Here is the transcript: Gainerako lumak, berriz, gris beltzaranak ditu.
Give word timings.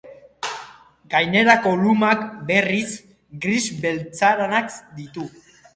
Gainerako 1.15 1.75
lumak, 1.83 2.25
berriz, 2.49 2.89
gris 3.45 3.65
beltzaranak 3.87 4.79
ditu. 5.01 5.33